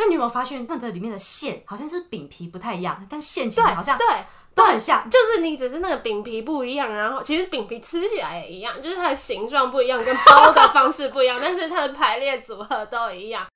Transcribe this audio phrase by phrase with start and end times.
[0.00, 4.06] 但你有没有发现，它的里面的馅好像是饼皮不太一样，但馅其实，好像对。
[4.54, 5.08] 都很像。
[5.10, 13.46] 就是你只是那个饼皮不一样，然后其实饼皮吃起来也一样，就是它的形状不一样，跟包的方式不一样， 但是它的排列组合都一样。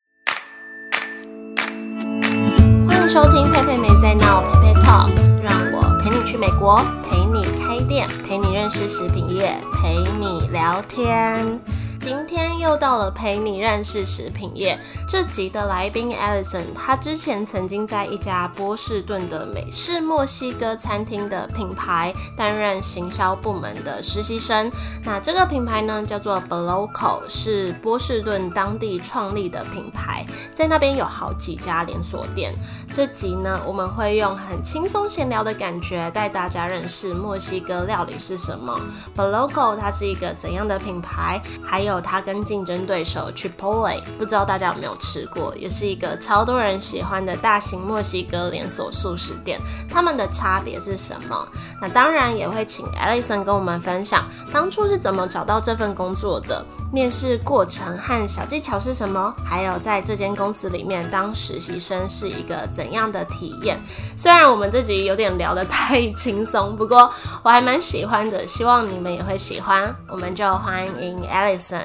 [2.87, 11.59] 欢迎收听佩佩没在闹，佩佩 Talks，让我陪你去美国，陪你开店，陪你认识食品业，陪你聊天。
[12.05, 14.79] 今天又到了陪你认识食品业
[15.09, 24.71] 这集的来宾 Alison，他之前曾经在一家波士顿的美式墨西哥餐厅的品牌担任行销部门的实习生。
[25.03, 32.53] 那这个品牌呢叫做 Bloco，是波士顿当地创立的品牌，在那边有好几家连锁店。
[32.93, 38.79] 这集呢，我们会用很轻松闲聊的感觉带大家认识墨西哥料理是什么
[39.17, 51.49] ，Bloco 它是一个怎样的品牌，还有有它跟竞争对手 Chipotle，不知道大家有没有吃过，也是一个超多人喜欢的大型墨西哥连锁素食店，他们的差别是什么？
[51.81, 63.81] 那当然也会请 Alison 跟我们分享当初是怎么找到这份工作的，面试过程和小技巧是什么，还有在这间公司里面当实习生是一个怎样的体验。
[64.17, 69.95] 虽然我们这集有点聊得太轻松，不过我还蛮喜欢的，希望你们也会喜欢。
[70.09, 71.84] 我们就欢迎 Alison。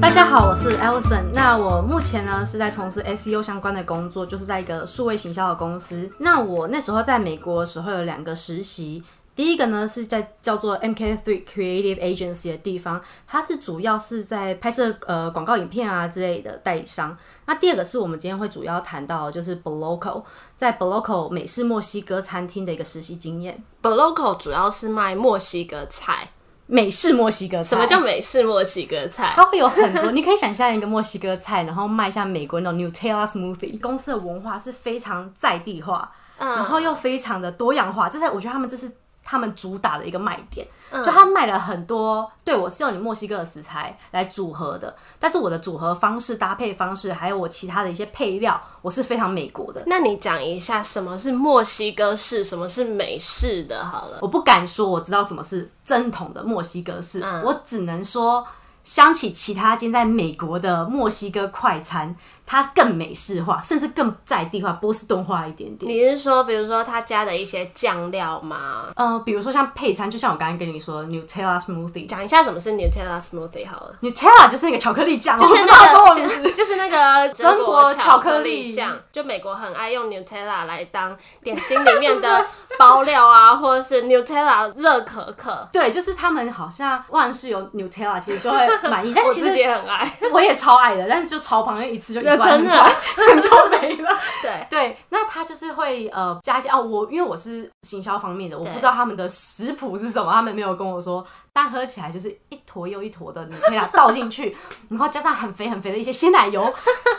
[0.00, 1.24] 大家好，我是 Alison。
[1.34, 6.08] 那我目前呢是在从事 SEO 相关的工作，就是在一个数位行销的公司。
[6.18, 9.02] 那我那时候在美国的时候有两个实习，
[9.34, 17.16] 第一个呢是在叫做 MK3 Creative Agency 的地方，它是主要是在拍摄呃广告影片啊之类的代理商。
[17.46, 20.22] 那第二个是我们今天会主要谈到的就是 Bloco，
[20.56, 23.62] 在 Bloco 美式墨西哥餐厅的一个实习经验。
[23.82, 26.30] Bloco 主要是卖墨西哥菜，
[26.70, 29.32] 美式墨西哥菜，什么叫美式墨西哥菜？
[29.34, 33.80] 它会有很多，你可以想象一个墨西哥菜，然后卖像美国那种 Nutella smoothie。
[33.80, 38.90] 公司的文化是非常在地化，然后又非常的多样化，这是我觉得他们这是
[39.28, 40.66] 他们主打的一个卖点。
[40.90, 49.82] 就他卖了很多，对我是用你墨西哥的食材来组合的，但是我的组合方式、搭配方式，还有我其他的一些配料，我是非常美国的。
[49.86, 53.84] 那你讲一下什么是墨西哥式，什么是美式的？
[53.84, 58.42] 好了，我不敢说我知道什么是正统的墨西哥式，我只能说。
[58.88, 62.16] 相起其他间在美国的墨西哥快餐，
[62.46, 65.92] 它更美式化，甚至更在地化、波士顿化一点点。
[65.92, 68.86] 你是说，比如说他加的一些酱料吗？
[68.96, 73.94] 呃，比如说像配餐，就像我刚刚跟你说，Nutella smoothie，讲一下什么是 Nutella smoothie 好了。
[74.00, 82.46] Nutella 就是那个巧克力酱，就是那个，就 就是那个中国巧巧克力酱，就美国很爱用 Nutella 来当点心里面的
[82.78, 85.68] 包料啊，或者是 Nutella 热可可。
[85.70, 89.12] 对，就是他们好像万事有 Nutella，其实就会 满意。
[89.14, 90.10] 但其实也很爱。
[90.32, 92.90] 我也超爱的，但是就超旁边一次就一万真的块
[93.40, 94.18] 就没了。
[94.42, 104.56] 对，对，那他就是会呃加一些哦，我因为我是行销方面的，我不知道他们的食谱是什么，他们没有跟我说，但喝起来就是一坨又一坨的，你可以把它倒进去，
[104.88, 106.72] 然后加上很肥很肥的一些鲜奶油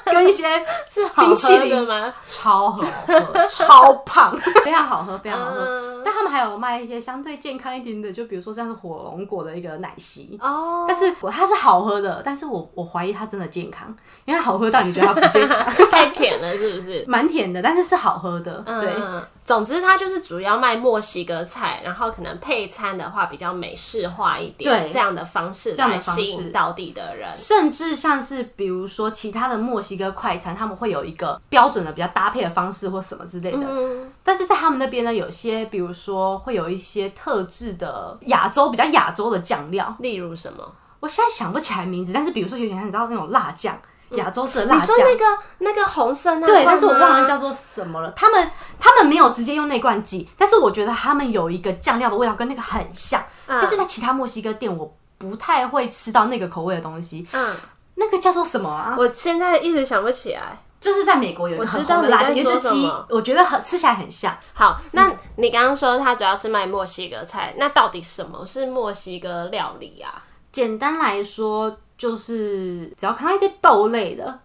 [0.05, 2.13] 跟一些是好冰淇淋吗？
[2.25, 5.61] 超好喝，超胖，非常好喝，非常好喝。
[5.61, 10.39] 嗯但他们还有卖一些相对健康一点的，就比如说像是火龙果的一个奶昔。
[10.41, 13.87] 哦，但是我它是好喝的，但是我我怀疑它真的健康，
[14.25, 15.57] 因为它好喝到你觉得它不健康，
[15.91, 17.03] 太甜了，是不是？
[17.07, 18.63] 蛮甜的，但是是好喝的。
[18.65, 27.29] 对，嗯，总之它就是主要卖墨西哥菜，然后可能配餐的话比较美式化一点，对这样的方式来吸引到地的人。
[27.35, 33.65] 甚至像是比如说其他的墨西哥快餐，他们会有一个标准的比较搭配的方式或什么之类的。
[33.67, 40.63] 嗯，但是在他们那边呢，有些比如说会有一些特制的亚洲比较亚洲的酱料，例如什么？
[40.99, 43.79] 我现在想不起来名字，但是比如说有点像你知道那种辣酱，
[44.11, 45.05] 亚洲式的辣你说酱。
[45.05, 45.25] 那个
[45.59, 48.11] 那个红色那对，罐但是我忘了吗叫做什么了。
[48.11, 57.27] 他们他们没有直接用那罐挤，但是我觉得他们有一个酱料的味道跟那个很像，嗯但是在其他墨西哥店我不太会吃到那个口味的东西。
[57.31, 57.55] 嗯，
[57.95, 58.95] 那个叫做什么啊？
[58.97, 60.59] 我现在一直想不起来。
[60.81, 64.33] 就是在美国有一个很我知道红的辣酱，你在有一只鸡说什么，我觉得很吃起来很像。
[64.53, 70.24] 好，那你刚刚说它主要是卖墨西哥菜，那到底什么是墨西哥料理啊？
[70.51, 74.40] 简单来说，就是只要看到一堆豆类的，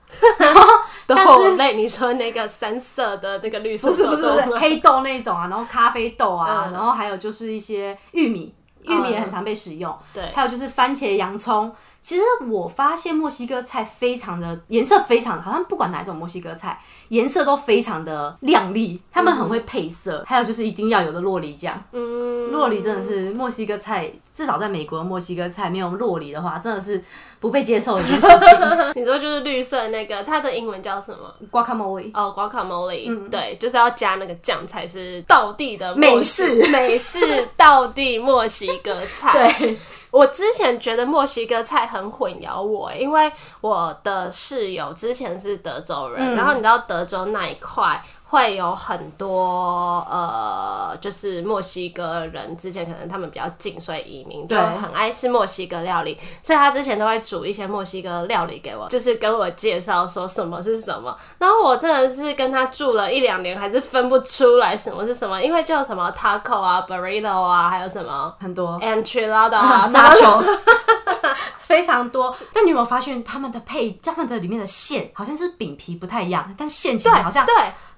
[1.07, 8.55] 豆像是类，你说那个三色的那个绿色不是不是不是黑豆那种啊，然后咖啡豆啊，嗯然后还有就是一些玉米。
[8.85, 11.73] 玉米也很常被使用，对还有就是番茄、洋葱。
[12.01, 16.79] 其实我发现墨西哥菜非常的颜色非常，好像不管哪一种墨西哥菜，
[17.09, 20.23] 颜色都非常的亮丽，他们很会配色。
[20.27, 27.03] 还有就是一定要有的洛梨酱，嗯，洛梨真的是墨西哥菜，至少在美国的墨西哥菜没有洛梨的话，真的是
[27.45, 28.93] 不不被接受的一件事情。
[28.97, 39.53] 你说就是绿色那个，它的英文叫什么？Guacamole，哦，guacamole，、对，就是要加那个酱才是道地的美式美式道地墨西哥菜。
[39.61, 39.77] 对，
[40.11, 43.31] 我之前觉得墨西哥菜很混淆我，因为
[43.61, 48.03] 我的室友之前是德州人，然后你知道德州那一块。
[48.35, 61.17] 会有很多呃，就是墨西哥人之前可能他们比较近，所以移民就对很爱吃墨西哥料理，所以他之前都会煮一些墨西哥料理给我，就是跟我介绍说什么是什么。
[61.39, 70.47] 然后我真的是跟他住了一两年，还是分不出来什么是什么，因为就什么 taco 啊、burrito 啊，还有什么很多 enchilada 啊， 什么 nachos，
[71.59, 72.35] 非常多。
[72.53, 77.55] 但你有没有发现他们的配，他们的里面的馅好像是饼皮不太一样，但馅其实好像对。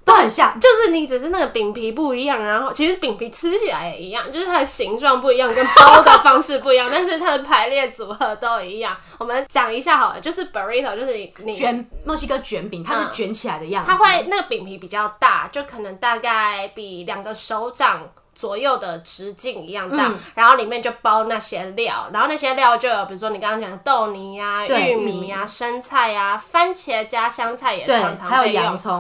[0.06, 0.58] 都很像。
[0.58, 8.97] 就是你只是那个饼皮不一样，然后其实饼皮吃起来也一样，就是它的形状不一样，跟包的方式不一样，但是它的排列组合都一样。
[9.19, 28.52] 我们讲一下好了，就是 burrito，就是你你卷墨西哥卷饼，它是卷起来的样子，它会那个饼皮比较大，就可能大概比两个手掌左右的直径一样大，嗯然后里面就包那些料，然后那些料就有比如说你刚刚讲的豆泥呀、对玉米呀、生菜呀、番茄加香菜也对常常还有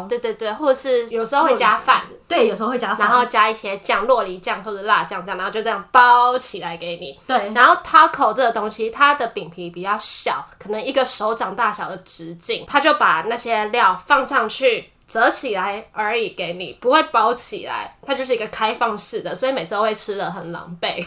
[0.08, 2.02] 对对对，或者是有时候会加饭。
[2.26, 7.16] 对，有时候会加饭，然后加一些酱，洛梨酱或者辣酱这样，然后就这样包起来给你。
[7.26, 14.90] 对然后 taco 这个东西，它的饼皮比较小，可能一个手掌大小的直径，它就把那些料放上去。
[15.06, 20.86] 折起来而已，给你不会包起来，它就是一个开放式的，所以每次都会吃的很狼狈。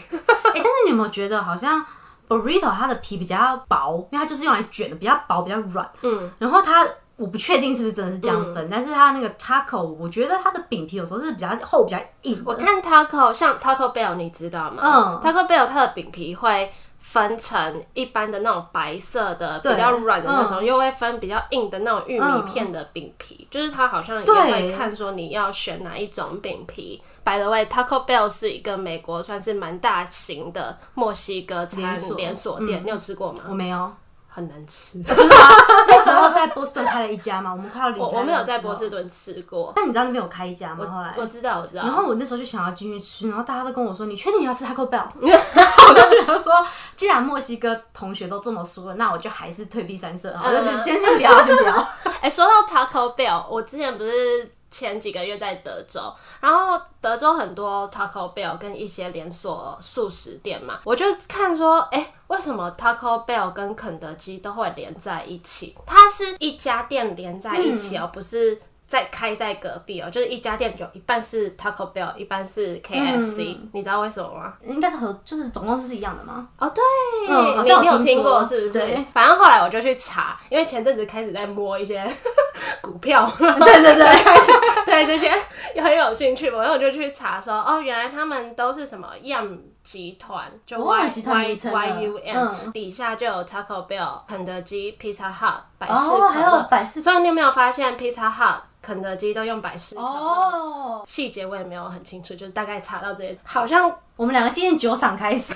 [0.54, 1.84] 但是你有没有觉得好像
[2.28, 5.88] burrito 它的皮比较薄，因为它就是用来卷的，比较薄，比较软。
[6.02, 6.86] 嗯，然后它
[7.16, 12.42] 我不确定是不是真的是这样分，但是它那个 taco，我觉得它的饼皮有时候是比较厚、比较硬。
[12.46, 14.82] 我看 taco 像 Taco Bell，你知道吗？
[14.82, 20.64] 嗯，Taco Bell 它的饼皮会分成一般的那种白色的比较软的那种，嗯。
[20.64, 27.02] 又会分比较硬的那种玉米片的饼皮，就是它好像也会看说你要选哪一种饼皮。
[27.24, 32.16] By the way，Taco Bell 是一个美国算是蛮大型的墨西哥餐连锁。
[32.16, 33.44] 连锁店，你有吃过吗？
[33.48, 33.92] 我没有，
[34.32, 35.40] 很难吃， 真的吗？
[35.88, 38.88] 那时候在波士顿开了一家嘛，我们快要离开我我没有在波士。
[38.88, 39.72] 顿吃过。
[39.74, 40.86] 但你知道那边有开一家吗？
[40.86, 41.82] 后来我知道，我知道。
[41.82, 46.52] 然后我那时候就想要进去吃，然后大家都跟我说：“你确定你要吃 Taco Bell？” 我就觉得说，
[46.96, 51.88] 既然墨西哥同学都这么说了，那我就还是退避三舍啊，我就觉得先先不要，先不要。
[52.20, 65.76] 哎、说到 Taco Bell，我之前不是前几个月在德州，然后德州很多 Taco Bell 跟一些连锁素食店嘛，我就看说，哎、为什么 Taco Bell 跟肯德基都会连在一起？
[65.84, 68.60] 它是一家店连在一起哦，不是。
[68.90, 74.54] 在开在隔壁哦，就是一家店有一半是 Taco Bell，一半是 KFC，、你知道为什么吗？
[74.64, 76.48] 应该是和就是总公司是一样的吗？
[76.58, 76.82] 哦，对，
[77.28, 78.84] 嗯好像你你有听过是不是？
[79.14, 82.04] 反正后来我就去查，因为前阵子开始在摸一些
[82.82, 83.48] 股票，对
[83.80, 84.52] 对对，开始
[84.84, 85.32] 对 这些
[85.76, 96.66] 也很有兴趣，然后我就去查说，哦，原来他们都是什么 Yum 集团，就 Y 了集团 Y 名称了 Y U M，、嗯底下就有 Taco Bell、肯德基、Pizza Hut、百事可乐。
[96.68, 100.06] 百事所以你有没有发现 Pizza Hut、肯德基都用百事可乐？
[100.08, 101.02] 哦。
[101.06, 105.54] 细节我也没有很清楚，就是大概查到这些，好像我们两个今天酒赏开始。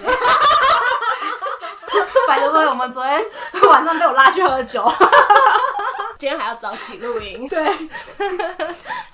[2.26, 3.22] 百多位，我们昨天
[3.70, 4.90] 晚上被我拉去喝酒。
[6.16, 7.46] 今天还要早起录音。
[7.48, 7.62] 对，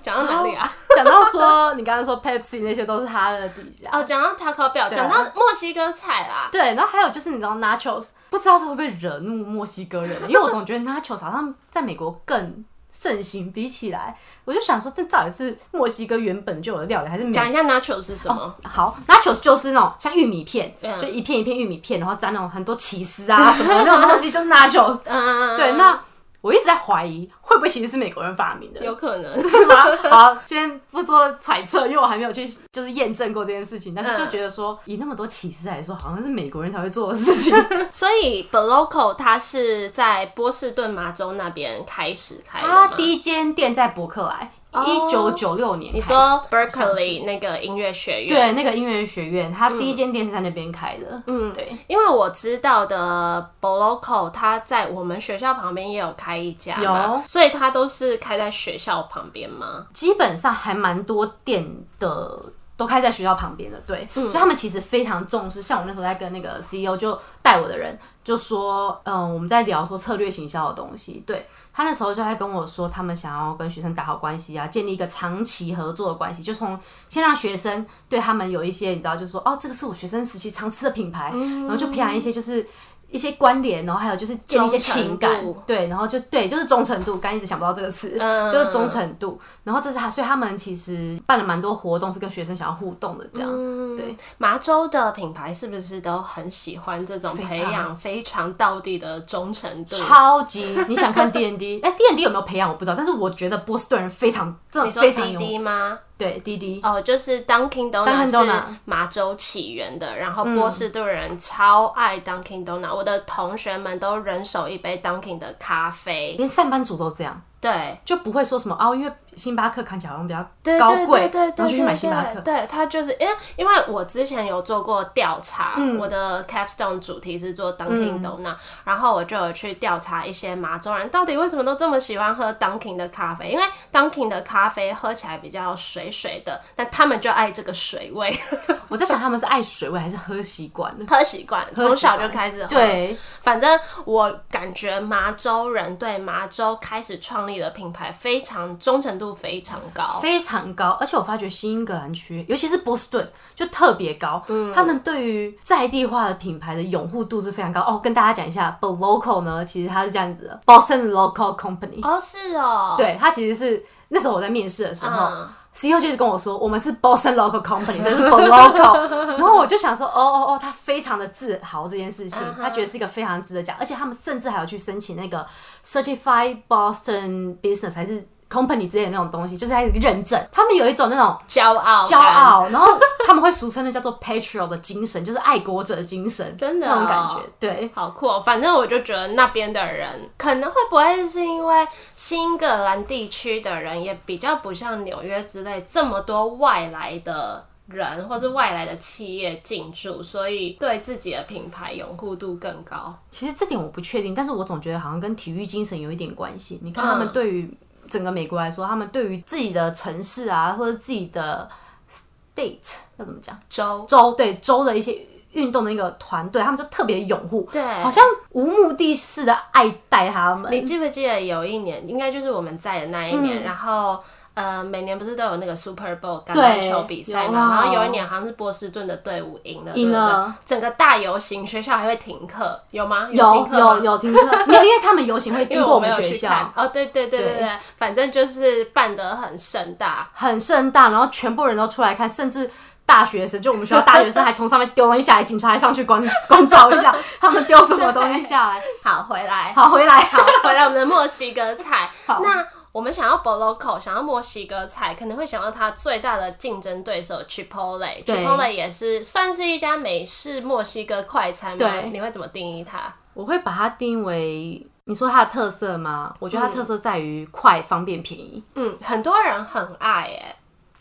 [0.01, 0.71] 讲到哪里啊？
[0.95, 3.89] 讲到说你刚刚说 Pepsi 那些都是他的底下。
[3.91, 6.49] 哦，讲到 Taco Bell，讲到墨西哥菜啦。
[6.53, 18.55] 对，然后还有就是你知道 Nachos，不知道这会不会惹怒墨西哥人，因为我总觉得 Nachos 好像在美国更盛行，比起来，我就想说，这到底是墨西哥原本就有的料理，还是美讲一下 Nacho 是什么？
[18.63, 25.01] 好，nachos 就是那种像玉米片，嗯就一片一片玉米片，然后沾那种很多起司啊什么的那种东西，就是 nachos。
[25.05, 26.01] 嗯，对，那
[26.41, 28.85] 我一直在怀疑，会不会其实是美国人发明的？
[28.85, 29.49] 有可能。
[29.49, 29.85] 是吗？
[30.11, 37.55] 好，先不做揣测，因为我还没有去就是验证过这件事情，但是就嗯觉得说，以那么多起司来说，好像是美国人才会做的事情。
[37.91, 42.95] 所以 Bloco 它是在波士顿麻州那边开始开的他吗？
[42.97, 45.95] 第一间店在伯克莱，一九九六年。
[45.95, 46.17] 你说
[46.51, 48.29] Berkeley 那个音乐学院？
[48.29, 51.23] 对，那个音乐学院，他第一间店是在那边开的。
[51.27, 51.77] 嗯，对。
[51.87, 59.87] 因为我知道的 Boloco，它在我们学校旁边也有开一家，有所以它都是开在学校旁边吗？
[59.93, 61.67] 基本上还蛮多店
[61.99, 62.41] 的。
[62.81, 65.61] 都开在学校旁边的，对，所以他们其实非常重视。
[65.61, 82.67] 像我那时候在跟那个 CEO 就带我的人就说，嗯，我们在聊说策略行销的东西，对他那时候就在跟我说，他们想要跟学生打好关系啊，建立一个长期合作的关系，就从先让学生对他们有一些你知道，就是说，哦，这个是我学生时期常吃的品牌，然后就培养一些就是。
[83.11, 89.39] 一些关联，然后还有就是建立一些情感对，然后就对，就是忠诚度，刚一直想不到这个词，嗯就是忠诚度。
[89.65, 94.17] 然后这是他，所以他们其实办了蛮多活动，是跟学生想要互动的，这样，嗯对。
[94.39, 99.97] 麻州的品牌是不是都很喜欢这种培养非常到地的忠诚度？
[99.97, 101.81] 超级，你想看 D N D？
[101.85, 105.99] 哎，D N D 有没有培养我不知道，但是我觉得波士顿人非常，真的你说非常有，吗？
[106.21, 116.35] 对滴滴，哦，就是 Dunkin' Donut Dunkin' 是麻州起源的，然后波士顿人超爱 Dunkin' Donuts，我的同学们都人手一杯 Dunkin' 的咖啡。
[116.37, 120.43] 连上班族都这样，对，就不会说什么哦，因为星巴克看起来好像比较
[120.79, 122.41] 高贵，对对对然后就去买星巴克。
[122.41, 138.35] 对，他就是因为因为我之前有做过调查，嗯我的 capstone 主题是做 Dunkin' Donut，、然后我就有去调查一些麻州人到底为什么都这么喜欢喝 Dunkin' 的咖啡，因为 Dunkin' 的咖啡喝起来比较水水的，但他们就爱这个水味，
[138.89, 141.07] 我在想他们是爱水味还是喝习惯了？
[141.07, 142.69] 喝习惯，从小就开始喝。
[142.69, 150.19] 对， 反正我感觉麻州人对麻州开始创立的品牌非常忠诚度非常高。
[150.23, 154.43] 非常高，而且我发觉新英格兰区，尤其是波士顿，就特别高。
[154.49, 157.81] 嗯他们对于在地化的品牌的拥护度是非常高。
[157.81, 162.01] 哦，跟大家讲一下 Local 呢，其实它是这样子的，Boston Local Company。
[162.03, 165.27] 哦，是哦，对，它其实是那时候我在面试的时候。
[165.27, 169.09] 嗯 CEO 就是跟我说，我们是 Boston Local Company，这是 b Local。
[169.39, 175.47] 然后我就想说，哦哦哦，他非常的自豪这件事情，嗯他觉得是一个非常值得讲，而且他们甚至还有去申请那个
[175.85, 180.45] Certified Boston Business 还是 Company 之类的那种东西，就是还有认证。
[180.51, 187.51] 他们有一种那种骄傲，骄，傲，然后他们会俗称的叫做 patriot 的精神，就是爱国者的精神，真的那种感哦觉。
[187.61, 188.43] 对，好酷、哦！
[188.45, 203.17] 反正我就觉得那边的人可能会不会是因为新英格兰地区的人也比较不像纽约之类这么多外来的人或是外来的企业进驻，所以对自己的品牌拥护度更高。
[203.31, 206.81] 其实这点我不确定，但是我总觉得好像跟体育精神有一点关系。
[206.83, 207.71] 你看他们嗯对于
[208.11, 211.67] 整个美国来说，他们对于自己的城市啊，或者自己的
[212.11, 215.17] state 要怎么讲州州，对州的一些
[215.53, 220.71] 运动的一个团队，他们就特别拥护，对好像无目的式的爱戴他们。
[220.71, 224.23] 你记不记得有一年，应该就是我们在的那一年，然后。
[224.55, 227.71] 呃，每年不是都有那个 Super Bowl 橄榄球比赛嘛？
[227.71, 233.29] 然后有一年好像是波士顿的队伍赢了，赢了整个大游行，学校还会停课，有吗？
[233.31, 236.73] 停有课有有停课，没有，因为他们游行会因经过我们学校。
[236.75, 240.29] 哦，对对对对对对，反正就是办得很盛大。
[240.35, 242.71] 很盛大，然后全部人都出来看，甚至
[243.07, 248.83] 大学生，就我们学校大学生还从上面丢东西下来，警察还上去关 关照一下，他们丢什么东西下来。
[249.03, 252.07] 好，回来，好，回来，好，回来我们的墨西哥菜。
[252.27, 258.25] 好那我们想要 Boloco，想要墨西哥菜，可能会想到它最大的竞争对手 Chipotle。
[258.25, 261.79] Chipotle 也是算是一家美式墨西哥快餐吗？
[261.79, 263.13] 对你会怎么定义它？
[263.33, 266.35] 我会把它定为，你说它的特色吗？
[266.41, 268.63] 我觉得它特色在于快、方便、便宜。
[268.75, 270.57] 嗯，很多人很爱诶，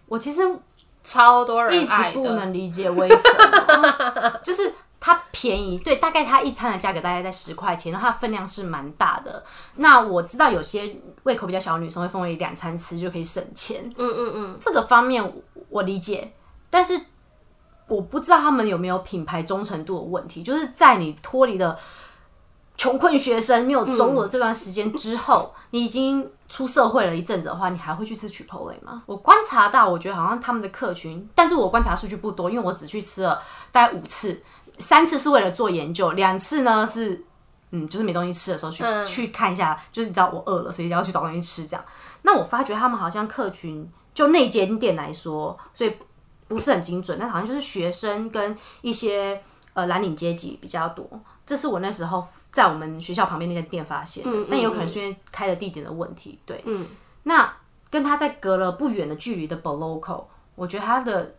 [0.05, 0.41] 我其实
[1.03, 2.21] 超多一直人爱的。
[2.21, 3.17] 不能理解为什
[3.81, 9.43] 么， 就是它便宜，对，大概它一餐的价格大概在十块钱，然后它的分量是蛮大的。
[9.75, 15.33] 那我知道有些胃口比较小的女生会分为两餐吃就可以省钱，嗯嗯嗯，这个方面我
[15.69, 16.33] 我理解，
[16.69, 16.99] 但是
[17.87, 21.77] 我不知道他们有没有品牌忠诚度的问题，就是在你脱离了
[22.77, 29.03] 穷困学生没有收入的这段时间之后， 你已经出社会了一阵子的话，你还会去吃 Chipotle 吗？
[29.05, 33.41] 我观察到，我觉得好像他们的客群，但是我观察数据不多，因为我只去吃了
[33.71, 34.41] 大概五次，
[34.79, 37.25] 三次是为了做研究，两次呢是。
[37.71, 41.85] 嗯，就是没东西吃的时候去、嗯去看一下，就是你知道我饿了，所以要去找东西吃这样。
[42.23, 45.95] 那我发觉他们好像客群就那间店来说，所以
[46.47, 49.39] 不是很精准，但好像就是学生跟一些
[49.73, 51.07] 呃蓝领阶级比较多。
[51.45, 56.39] 这是我那时候在我们学校旁边那间店发现的，但也有可能是因为开的地点的问题。
[56.47, 56.87] 对，嗯，
[57.21, 57.53] 那
[57.91, 60.23] 跟他在隔了不远的距离的 Boloco，
[60.55, 61.35] 我觉得他的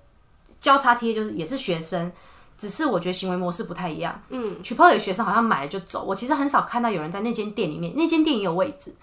[0.61, 2.13] 交叉贴就是也是学生。
[2.61, 4.21] 只是我觉得行为模式不太一样。
[4.29, 8.95] 嗯，Chipotle 的学生好像买了就走，我其实很少看到有人在那间店里面，那间店也有位置，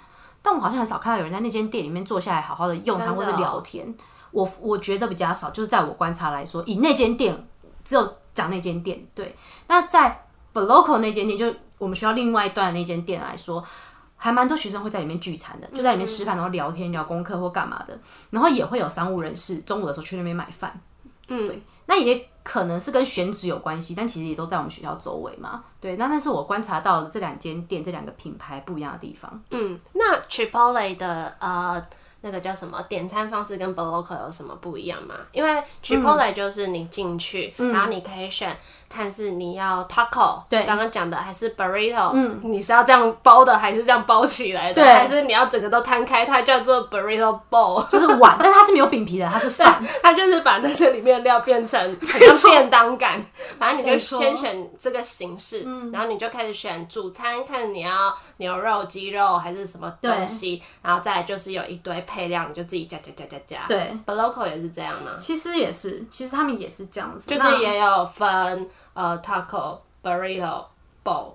[0.44, 3.96] 但我好像很少看到有人在那间店里面坐下来好好的用餐或是真的哦聊天。
[4.30, 7.48] 我我觉得比较少，就是在我观察来说，以那间店
[7.84, 9.04] 只有讲那间店。
[9.16, 9.36] 对，
[9.66, 13.64] 那在 Boloco 那间店，就我们学校另外一段的那间店来说，
[14.18, 18.00] 还蛮多学生会在里面聚餐的，就在里面吃饭，然后聊天、聊功课或干嘛的，
[18.30, 20.80] 然后也会有商务人士中午的时候去那边买饭。
[21.28, 25.64] 嗯，那也可能是跟选址有关系，但其实也都在我们学校周围嘛。
[25.82, 29.42] 对，那那是我观察到的这两间店、这两个品牌不一样的地方。
[29.52, 31.86] 嗯，那 Chipotle 的呃
[32.22, 35.16] 那个叫什么点餐方式跟 Boloco 有什么不一样吗？
[35.32, 38.58] 因为 Chipotle 就是你进去，然后你可以选
[38.90, 40.64] 看是你要 taco，对。
[40.64, 44.92] 刚刚讲的还是 burrito，嗯，你是要这样包的还是这样包起来的，对。
[44.92, 47.88] 还是你要整个都摊开，它叫做 burrito bowl。
[47.90, 49.84] 就是碗，但是它是没有饼皮的，它是饭。
[50.02, 53.24] 它就是把那些里面的料变成 很像便当感，
[53.60, 63.66] 反正你就先选这个形式，然后你就开始选主餐，看你要牛肉、鸡肉还是什么东西，然后再来就是有一堆配料，你就自己加加加加加。
[63.68, 65.12] 对，Bloco 也是这样吗？
[65.20, 70.66] 其实也是，其实他们也是这样子，就是也有分呃 taco、burrito、
[71.04, 71.34] bowl。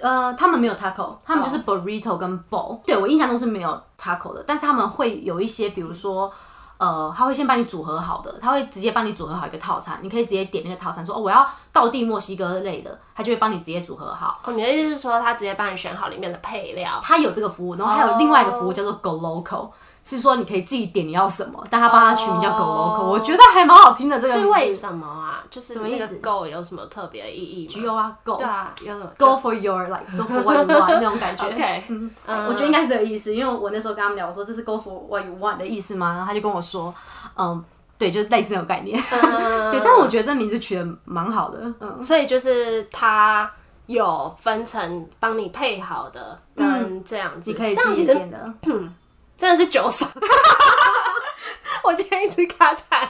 [0.00, 2.80] 呃，他们没有 taco，他们就是 burrito 跟 bowl。
[2.84, 6.32] 对我印象中是没有 taco 的，但是他们会有一些，比如说。
[6.78, 14.38] 呃，他会先帮你组合好的，他会直接帮你组合好一个套餐，你可以直接点那个套餐，说哦我要倒地墨西哥类的，他就会帮你直接组合好。
[14.44, 17.00] 哦，你的意思是说他直接帮你选好里面的配料？
[17.02, 19.70] 他有这个服务，然后还有另外一个服务叫做 Go Local，
[20.08, 24.20] 是说你可以自己点你要什么，但他帮他取名叫 Go Local，、哦我觉得还蛮好听的。
[24.20, 25.42] 这个是为什么啊？
[25.50, 30.88] 就是那个么意思 go 有什么特别的意义吗？G O 啊 Go 对啊，有 Go for your like Go for what you want
[31.00, 31.46] 那种感觉。
[31.46, 36.12] OK，嗯，嗯我觉得应该是这个意思，因为我那时候跟他们聊，我说这是 Go for what you want 的意思吗？
[36.12, 36.94] 然后他就跟我说，
[37.36, 37.64] 嗯，
[37.98, 38.96] 对，就是类似那种概念。
[38.98, 43.50] 嗯 对，但是我觉得这名字取的蛮好的，嗯，所以就是他
[43.86, 48.54] 有分成帮你配好的跟这样子，你可以这样其实自己点的。
[49.38, 50.06] 真的是九手。
[51.82, 53.06] 我今天一直卡痰，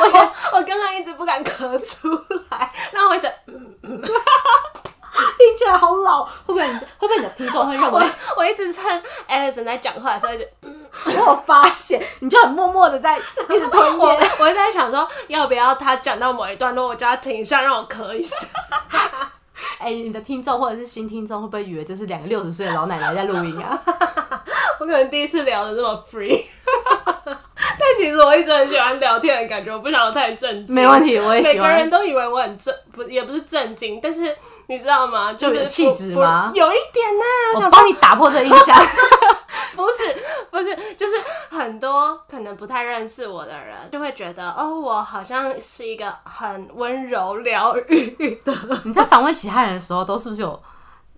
[0.00, 0.06] 我
[0.56, 2.08] 我刚刚一直不敢咳出
[2.50, 3.30] 来，然后我一直
[3.82, 8.04] 听起来好老，会不会你会不会你的听众会认为我
[8.38, 10.48] 我一直趁 Alison 在讲话的时候一直，
[11.06, 14.30] 我有发现，你就很默默的在一直吞我咽。
[14.38, 18.46] 我一直在想说要不要他讲到某一段落，我就要停一下让我咳一下。
[19.78, 23.82] 哎、你的听众或者是新听众会不会以为这是两个六十岁的老奶奶在录音啊？
[24.80, 26.40] 我可能第一次聊的这么 free，
[27.24, 30.74] 但其实我一直很喜欢聊天的感觉，我不想要太正经。
[30.74, 31.90] 没问题，我也喜欢每个人。
[31.90, 34.34] 都以为我很正，不也不是正经，但是
[34.66, 35.32] 你知道吗？
[35.32, 37.24] 就是气质吗有一点呢、
[37.56, 38.76] 我帮你打破这个印象。
[39.76, 41.14] 不是不是，就是
[41.50, 48.54] 很多可能不太认识我的人就会觉得，哦，我好像是一个很温柔疗愈的，
[48.84, 50.62] 你在访问其他人的时候，都是不是有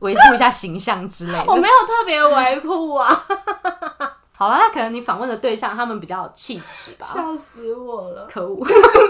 [0.00, 1.44] 维护一下形象之类的？
[1.48, 3.24] 我没有特别维护啊，
[4.44, 7.06] 好了，那可能你访问的对象他们比较有气质吧。
[7.06, 8.28] 笑死我了。
[8.30, 8.62] 可恶，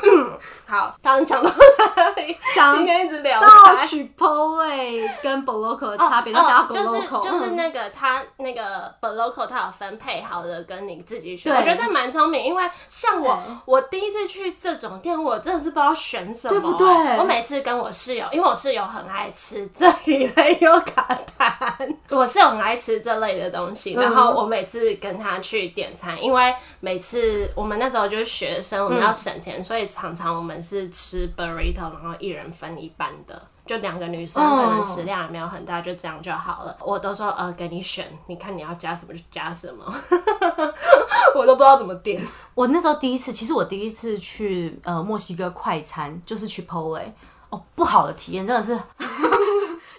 [0.65, 1.51] 好，刚刚讲到
[1.97, 2.37] 哪里？
[2.55, 3.41] 讲今天一直聊。
[3.41, 7.57] 到开 Chipotle 跟 Boloco 的差别，都讲到哦就是 Boloco，就是嗯。
[7.57, 16.87] 那个他那个 b l o c o 他有分配好的跟你自己选，我觉得这蛮聪明，因为像我我第一次去这种店，我真的是不知道选什么、对不对？
[16.89, 33.41] 欸我每次跟我室友，因为我室友很爱吃这一类优卡痰，我室友很爱吃这类的东西，然后我每次跟他他去点餐，因为每次我们那时候就是学生，我们要省钱，所以常常我们是吃 burrito，然后一人分一半的。
[33.67, 36.77] 就两个女生，可能食量也没有很大，就这样就好了。
[36.81, 39.83] 我都说呃，给你选，你看你要加什么就加什么，
[41.35, 42.21] 我都不知道怎么点。
[42.53, 47.11] 我那时候第一次，其实我第一次去呃墨西哥快餐就是 Chipotle，
[47.49, 48.79] 哦，不好的体验真的是，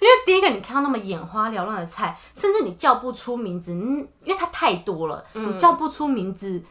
[0.06, 6.62] 因为第一个你看到那么眼花缭乱的菜，甚至你叫不出名字，嗯，因为它太多了，嗯你叫不出名字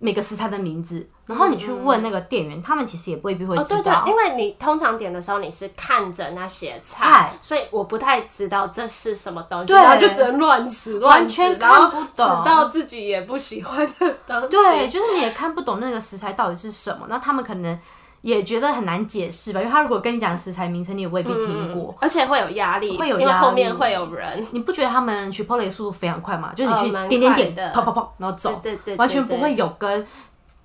[0.00, 4.02] 每个食材的名字，然后你去问那个店员，他们其实也未必会知道。
[4.04, 14.48] 对，因为你通常点的时候你是看着那些菜，菜所以我不太知道这是什么东西，对然后就只能乱吃乱吃，完全看不懂吃到自己也不喜欢的东西。
[14.48, 17.78] 对，就是你也看不懂那个食材到底是什么，那他们可能
[18.22, 21.94] 也觉得很难解释吧，因为他如果跟你讲食材名称，你也未必听过。
[22.00, 24.46] 而且会有压力，会有因为后面会有人。
[24.50, 26.52] 你不觉得他们 Chipotle 的速度非常快吗？
[26.54, 30.06] 就是你去点点点，跑跑跑，然后走，对对对对完全不会有跟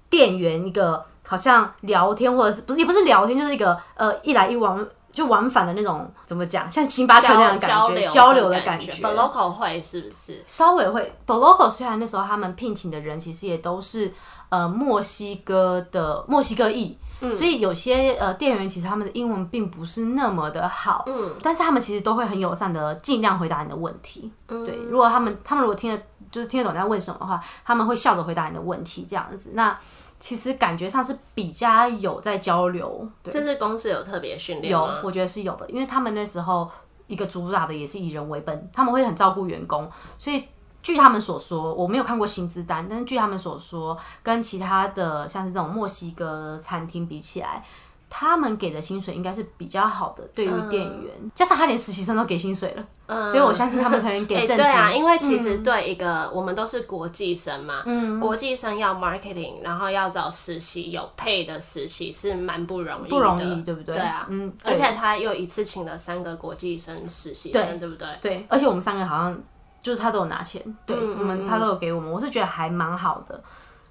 [0.09, 6.69] 店员一个好像聊天，或者是不是也不是聊天，就是一个呃一来一往就往返的那种，怎么讲？
[6.69, 8.91] 像星巴克那样的感觉，交交流的感感觉。
[8.91, 10.43] b l o c o 会是不是？
[10.45, 14.13] 稍微会 b o l o c o 虽然那时候他们聘请的人其实也都是
[14.49, 24.31] 呃墨西哥的墨西哥裔，嗯所以有些呃店员其实他们的英文并不是那么的好，嗯但是他们其实都会很友善的尽量回答你的问题。
[24.47, 26.01] 嗯对，如果他们他们如果听得
[26.31, 29.51] 就是听得懂你在问什么的话，他们会笑着回答你的问题，这样子。
[29.53, 29.77] 那
[30.19, 36.69] 其实感觉上是比较有在交流，对，这是公司有特别训练有？，我觉得是有的，因为他们那时候
[37.07, 40.43] 一个主打的也是以人为本，他们会很照顾员工，所以
[40.85, 47.65] 据他们所说，我没有看过薪资单，但是据他们所说，跟其他的像是这种墨西哥餐厅比起来。
[48.07, 63.95] 他们给的薪水应该是比较好的，对于店员，加上他连实习生都给薪水了，嗯所以我相信他们可能 给对啊，因为其实对一个、我们都是国际生嘛，嗯国际生要 marketing，然后要找实习有配的实习是蛮不容易的，不容易，对不对？
[63.95, 68.07] 对啊，嗯，而且他又一次请了三个国际生实习生，对不对？
[68.21, 69.37] 对，而且我们三个好像
[69.85, 73.43] 就是他都有拿钱，对，嗯我们他都有给我们，我是觉得还蛮好的。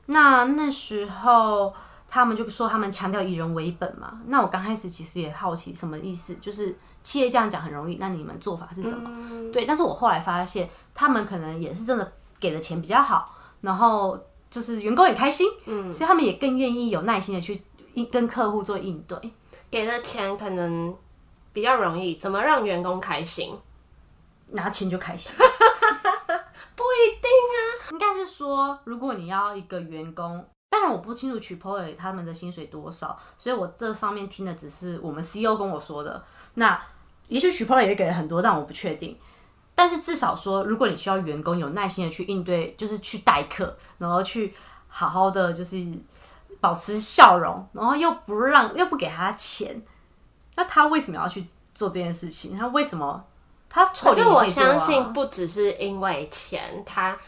[0.06, 1.72] 那那时候
[2.08, 9.08] 他们就说他们强调以人为本嘛，那我刚开始其实也好奇什么意思，就是企业这样讲很容易，那你们做法是什么？
[9.08, 14.18] 嗯对，但是我后来发现他们可能也是真的给的钱比较好，然后
[14.50, 19.16] 就是员工也开心，嗯，所以他们也更愿意有耐心的去应跟客户做应对。
[19.70, 20.92] 给的钱可能
[21.52, 23.56] 比较容易，怎么让员工开心？
[24.50, 25.32] 拿钱就开心。
[28.24, 36.22] 说，如果你要一个员工，当然我不清楚 Chipotle 他们的薪水多少，所以我这方面听的只是我们 CEO 跟我说的。
[36.54, 36.80] 那
[37.28, 39.16] 也许 Chipotle 也给了很多，但我不确定。
[39.74, 44.54] 但是至少说，如果你需要员工有耐心的去应对，就是去代课，然后去
[44.88, 45.84] 好好的就是
[46.60, 49.82] 保持笑容，然后又不让又不给他钱，
[50.54, 52.56] 那他为什么要去做这件事情？
[52.56, 53.24] 他为什么
[53.68, 57.18] 他臭可是我相信，不只是因为钱，他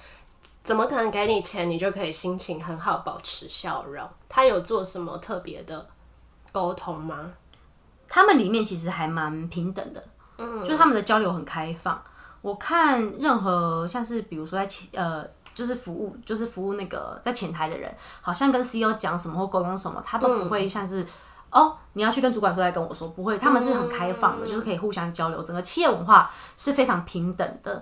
[0.67, 4.05] 怎么可能给你钱，你就可以心情很好，保持笑容？
[4.29, 5.87] 他有做什么特别的
[6.51, 7.35] 沟通吗？
[8.09, 10.05] 他们里面其实还蛮平等的，
[10.39, 12.03] 嗯，就是他们的交流很开放。
[12.43, 15.25] 我看任何像是比如说在前呃，
[15.55, 21.07] 就是服务，就是服务那个在前台的人，好像跟 CEO 讲什么或沟通什么，他都不会像是、
[21.53, 27.81] 哦，你要去跟主管说来跟我说，不会，他们是很开放的，就是可以互相交流，整个企业文化是非常平等的。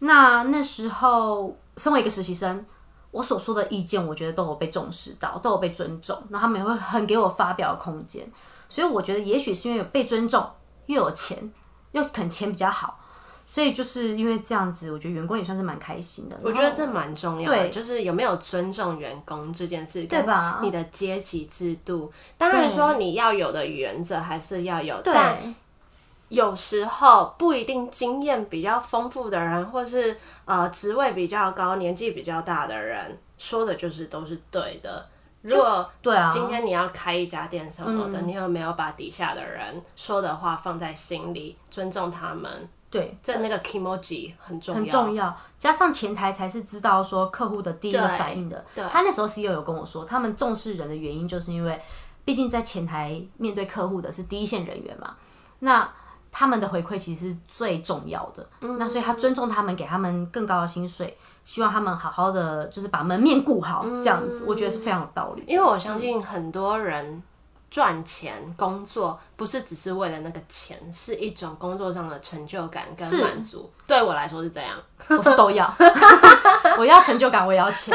[0.00, 2.64] 那那时候，身为一个实习生，
[3.10, 8.30] 我所说的意见，我觉得都有被重视到，都有被尊重，那他们也会很给我发表的空间。
[8.68, 10.44] 所以我觉得，也许是因为有被尊重，
[10.86, 11.52] 又有钱，
[11.92, 12.98] 又肯钱比较好，
[13.46, 16.36] 所以就是因为这样子，我觉得员工也算是蛮开心的。
[16.42, 17.70] 我觉得这蛮重要的，对。
[17.70, 20.58] 就是有没有尊重员工这件事，对吧？
[20.62, 25.12] 你的阶级制度，当然说你要有的原则还是要有，对。
[25.12, 25.54] 但
[26.34, 35.06] 有时候不一定经验比较丰富的人，或是呃职位比较高、年纪比较大的人说的就是都是对的。
[35.42, 42.68] 如果对啊，今天你要开一家店什么的，你有没有把底下的人说的话放在心里，尊重他们？
[42.90, 48.64] 对这那个 emoji 很重要，很重要，加上前台才是知道说客户的第一个反应的。
[48.74, 51.78] 对他那时候 CEO 有跟我说，他们重视人的原因，就是因为
[52.24, 55.16] 毕竟在前台面对客户的是第一线人员嘛，
[55.58, 55.92] 那
[56.36, 58.44] 他们的回馈其实是最重要的。
[58.58, 65.44] 那所以他尊重他们，给他们更高的薪水，希望他们好好的就是把门面顾好，这样子，我觉得是非常有道理。
[65.46, 67.22] 因为我相信很多人
[67.74, 73.68] 赚钱工作不是只是为了那个钱，是一种工作上的成就感跟满足。
[73.84, 74.76] 对我来说是这样。
[75.10, 75.68] 我是都要，
[76.78, 77.92] 我要成就感，我也要钱，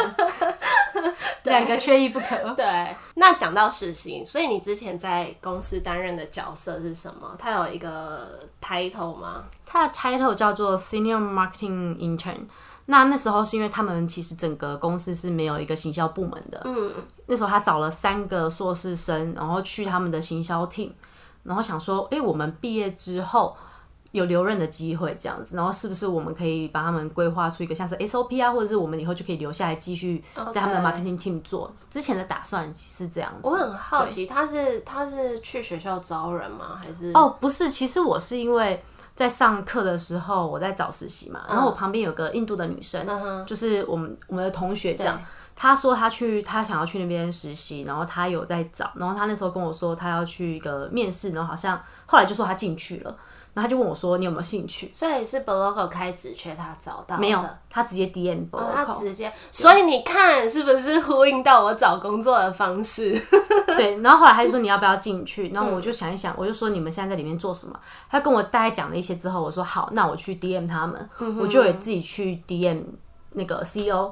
[1.43, 2.35] 两个缺一不可。
[2.55, 7.33] 对，那讲到实习，所以你之前在公司担任的角色是什么？
[7.39, 9.45] 它有一个 title 吗？
[9.65, 12.47] 它的 title 叫做 Senior Marketing Intern。
[12.91, 16.91] 那那时候是因为他们其实整个公司是没有一个行销部门的，嗯，
[17.28, 20.89] 那时候他找了三个硕士生，然后去他们的行销 team，
[21.43, 23.56] 然后想说，诶，我们毕业之后
[24.12, 31.71] 有留任的机会这样子，然后是不是我们可以把他们规划出一个像是 SOP 啊，或者是我们以后就可以留下来继续在他们的 marketing team 做。
[31.91, 33.41] 之前的打算是这样子。
[33.43, 36.82] 我很好奇，他是他是去学校招人吗？
[36.84, 38.84] 还是哦，不是，其实我是因为
[39.19, 43.05] 在上课的时候我在找实习嘛，然后我旁边有个印度的女生，
[43.45, 45.21] 就是我们我们的同学这样。
[45.58, 53.13] 她说她去，她想要去那边实习，然后她有在找，然后她那时候跟我说她要去一个面试，然后好像后来就说她进去了，
[53.53, 54.89] 然后他就问我说你有没有兴趣？
[54.93, 63.12] 所以是 Blogo 开职缺他找到的没有，他直接 DM 我、哦，他直接，所以你看是不是呼应到我找工作的方式？
[63.77, 67.79] 对，然后后来他就说你要不要进去，然后我就想一想，我就说你们现在在里面做什么？
[68.09, 71.09] 他跟我大概讲了一些之后，我说好，那我去 DM 他们，
[71.39, 72.83] 我就也自己去 DM
[73.31, 74.12] 那个 CEO，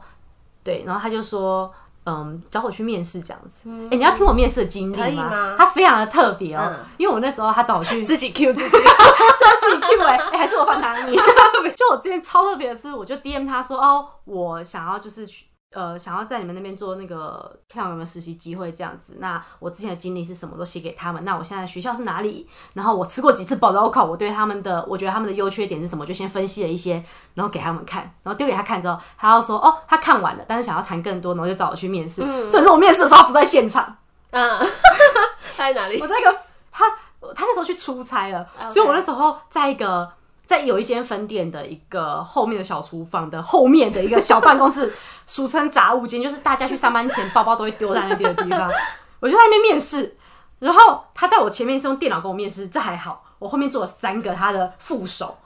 [0.64, 1.72] 对，然后他就说。
[2.10, 3.70] 嗯，找我去面试这样子。
[3.92, 5.56] 哎、你要听我面试的经历吗？
[5.58, 11.16] 他非常的特别哦、因为我那时候他找我去 自己 Q 自己， 自己 Q 哎、欸还是我放他你？
[11.76, 15.46] 就我之前超特别的是，我就 DM 他说哦，我想要就是去
[15.78, 19.18] 呃，想要在你们那边做那个看有没有实习机会这样子。
[19.20, 21.24] 那我之前的经历是什么都写给他们。
[21.24, 22.50] 那我现在学校是哪里？
[22.74, 27.04] 然后我吃过几次保高考，我对他们的我觉得他们的优缺点是什么，就先分析了一些，
[27.36, 32.24] 然后给他们看，然后丢给他看之后，他要说哦，他看完了，但是想要谈更多，然后就找我去面试。
[32.26, 33.98] 嗯这是我面试的时候他不在现场，
[34.32, 34.60] 嗯，
[35.56, 36.08] 在哪里我？
[36.08, 36.36] 在一个
[36.72, 36.90] 他
[37.36, 40.10] 他那时候去出差了所以我那时候在一个
[40.48, 44.92] 在有一间分店的一个后面的小厨房的后面的一个小办公室，
[45.28, 48.72] 俗称杂物间，就是大家去上班前包包都会丢在那边的地方。
[49.20, 50.16] 我就在那边面试，
[50.60, 55.38] 然后他在我前面是用电脑跟我面试，这还好，我后面坐了三个他的副手，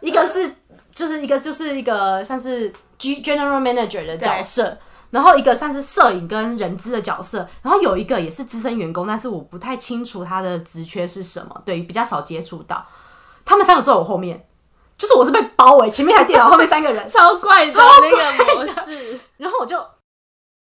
[0.00, 0.56] 一个是
[0.90, 4.76] 就是一个就是一个像是 G General Manager 的角色，
[5.10, 12.84] 然后一个像是摄影跟人资的角色，然后有一个也是资深员工，但是我不太清楚他的职缺是什么，对，比较少接触到。
[13.44, 14.46] 他们三个坐在我后面，
[14.96, 19.84] 就是我是被包围，前面台电脑， 后面三个人，超怪的那个模式，然后我就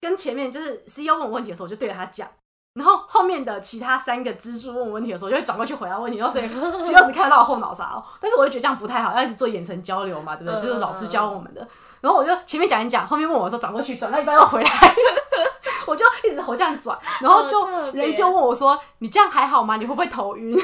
[0.01, 2.27] 跟前面就是 CEO 问我问题的时候，我就对着他讲。
[2.75, 6.47] 然后后面的其他三个支柱问我问题的时候，我就会转过去回答问题，然后所以
[6.85, 8.01] 只有只看得到我后脑勺。
[8.21, 10.59] 但是我就觉得这样不太好，要一直做眼神交流嘛，对不对？
[10.59, 11.67] 嗯就是老师教我们的。
[11.99, 14.71] 然后我就前面讲一讲，后面问我的时候转过去，转到一半又回来，
[15.87, 19.75] 我就一直头这样转，然后就人就问我说：“你这样还好吗？
[19.75, 20.55] 你会不会头晕？”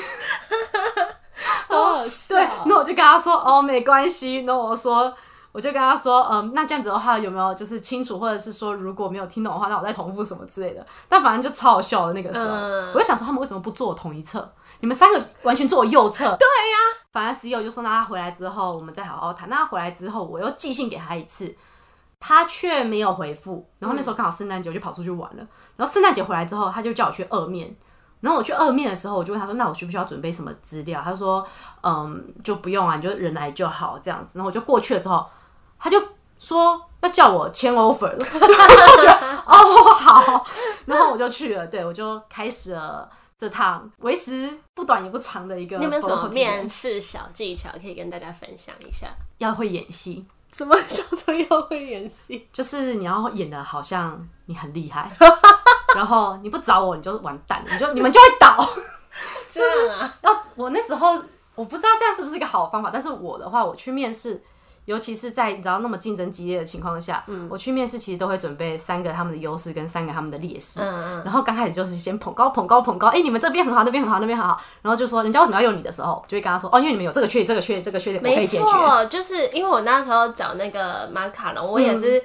[1.67, 2.35] 好好笑。
[2.35, 4.41] 对，那我就跟他说哦，没关系。
[4.41, 5.13] 那我说，
[5.51, 10.85] 我就跟他说，嗯，那这样子的话有没有就是清楚，或者是说如果没有听懂的话，那我再重复什么之类的。
[11.07, 14.47] 但反正就超好笑的那个时候，嗯我就想说他们为什么不坐我同一侧？
[14.81, 16.25] 你们三个完全坐我右侧。
[16.37, 16.77] 对呀、
[17.11, 19.49] 反正 CEO 就说，那他回来之后我们再好好谈。
[19.49, 21.55] 那他回来之后，我又寄信给他一次。
[22.17, 25.45] 他却没有回复，然后那时候刚好圣诞节，我就跑出去玩了。
[25.75, 27.75] 然后圣诞节回来之后，他就叫我去二面，
[28.21, 31.45] 然后我去二面的时候，我就问他说：“那我需不需要准备什么资料？”他就说
[31.83, 35.25] ：“嗯，就不用啊，你就人来就好这样子。”然后我就过去了之后，
[35.77, 36.01] 他就
[36.39, 40.45] 说要叫我签 offer 了， 我就觉得哦好，
[40.85, 45.77] 然后我就去了，对我就开始了这趟为时不短也不长的一个。
[45.77, 46.67] 你有没有什么面？
[46.69, 49.07] 试小技巧可以跟大家分享一下？
[49.37, 52.47] 要会演戏， 什么叫做要会演戏？
[52.51, 55.11] 就是你要演的好像你很厉害，
[55.95, 58.69] 然后你不找我你就完蛋了，你就你们就会倒。
[59.49, 60.13] 这样啊？
[60.21, 61.13] 要我那时候
[61.55, 64.43] 我不知道这样是不是一个好方法，但是我的话，我去面试，
[64.83, 70.81] 尤其是在你知道那么竞争激烈的情况下，嗯我去面试其实都会准备三个他们的优势跟三个他们的劣势。
[70.81, 71.21] 嗯嗯。
[71.23, 78.63] 然后刚开始就是先捧高捧高捧高，哎、你们这边很好，那边很好，那边很好，然后就说人家为什么要用你的时候，就会跟他说，哦，因为你们有这个缺点，这个缺点，这个缺点，我可没以解决。
[78.65, 82.21] 错，就是因为我那时候找那个马卡龙，我也嗯是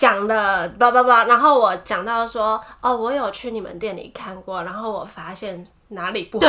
[0.00, 6.46] 讲了叭叭叭，然后我讲到说，哦，我有去你们店里看过，然后我发现哪里不好。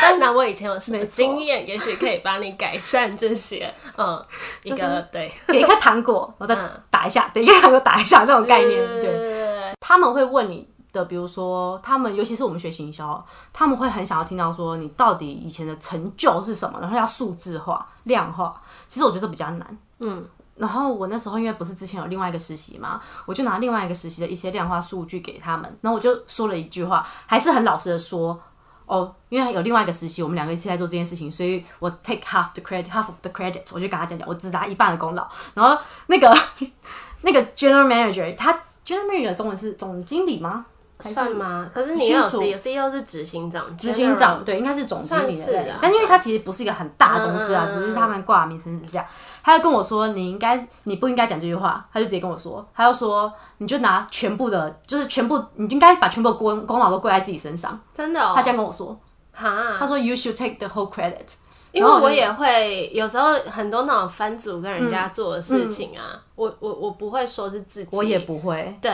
[0.00, 3.70] 当然， 我以前有什么经验，也许可以帮你改善这些。
[3.98, 4.24] 嗯，
[4.64, 9.02] 一个对给一颗糖果，我再嗯打一下，给一个糖果打一下，这种概念，对。
[9.02, 18.58] 对他们会问你的，比如说他们，尤其是我们学行销，他们会很想要听到说你到底以前的成就是什么，然后要数字化、量化。
[18.88, 20.26] 其实我觉得比较难，嗯。
[20.62, 28.40] 然后我那时候因为不是之前有另外一个实习嘛，我就拿另外一个实习的一些量化数据给他们，然后我就说了一句话，还是很老实的说。
[28.84, 35.26] 哦，因为有另外一个实习，我们两个一起在做这件事情，所以我 take half the credit, half of the credit，我就跟他讲讲，我只拿一半的功劳。
[35.54, 36.36] 然后那个
[37.22, 38.52] 那个 general manager，他
[38.84, 40.66] general manager 中文是总经理吗？
[41.02, 41.70] 算吗？
[41.72, 49.06] 可是你要有清楚 CEO，CEO 是执行长，执行长，对，应该是总经理的算是啊但因为他其实不是一个很大的公司啊，只是他们挂名称是这样。
[49.42, 57.78] 他就跟我说，你应该你不应该讲这句话，他就直接跟我说，他就说你就拿全部的，就是全部，你应该把全部的功功劳都归在自己身上。
[57.92, 58.32] 真的哦。
[58.34, 58.98] 他这样跟我说，
[59.32, 61.34] 哈，他说 you should take the whole credit。
[61.72, 68.90] 因为我也会有时候很多那种分组跟人家做的事情啊，我我我不会说是自己，我也不会，对，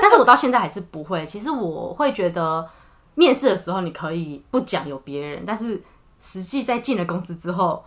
[0.00, 1.24] 但是我到现在还是不会。
[1.24, 2.68] 其实我会觉得
[3.14, 5.82] 面试的时候你可以不讲有别人，但是
[6.20, 7.82] 实际在进了公司之后，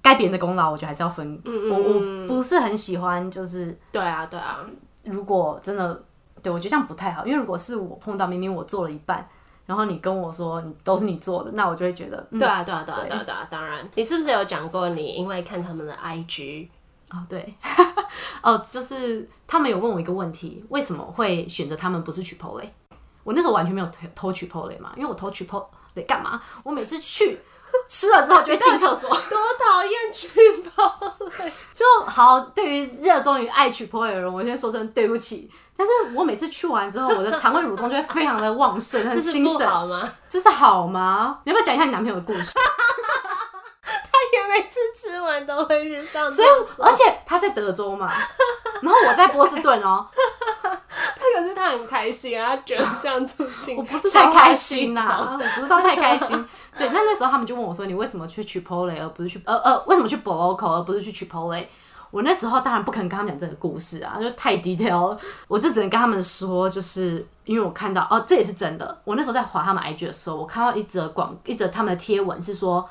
[0.00, 1.40] 该别人的功劳我觉得还是要分。
[1.44, 4.60] 嗯我我不是很喜欢，就是对啊对啊，
[5.02, 6.04] 如果真的
[6.40, 9.28] 对我觉得这样不太好，因为如果是我碰到明明我做了一半，
[9.66, 16.68] 然后你跟我说你都是你做的，那我就会觉得，嗯、对啊对啊对啊对啊对啊，当然，你是不是有讲过你因为看他们的 IG，
[17.10, 17.54] 哦，对，
[18.42, 22.68] 哦，就是他们有问我一个问题，为什么会选择他们不是 Chipotle？
[23.24, 25.66] 我那时候完全没有偷偷 Chipotle 嘛，因为我偷 Chipotle
[26.06, 26.40] 干嘛？
[26.62, 27.38] 我每次去
[27.88, 30.28] 吃了之后就会进厕所， 多讨厌去
[30.74, 31.16] 跑，
[31.72, 32.40] 就好。
[32.40, 35.50] 对于热衷于爱 Chipotle 的人，我先说声对不起。
[35.78, 39.68] 但是我每次去完之后，我的肠胃蠕动就会非常的旺盛，很 这是不兴盛。
[39.68, 40.10] 好吗？
[40.28, 41.38] 这是好吗？
[41.44, 42.54] 你要不要讲一下你男朋友的故事？
[43.86, 43.92] 他
[44.32, 48.10] 也每次吃完都会去上所以，，而且他在德州嘛，
[48.82, 50.35] 然后我在波士顿哦，他
[51.36, 56.28] 可是他很开心啊，他觉得这样促进 我不是太开心呐、呐，我不是到太开心。
[56.76, 61.66] 对，那那时候他们就问我说：“你为什么去 Chipotle 而不是去呃呃，为什么去 Boloco 而不是去 Chipotle？”
[62.12, 65.18] 我那时候当然不肯跟他们讲这个故事啊，就太 detail 了，
[65.48, 68.96] 我就只能跟他们说，就是因为我看到哦，这也是真的。
[69.04, 72.88] 我那时候在划他们 IG 的时候，我看到一则广一则他们的贴文是说，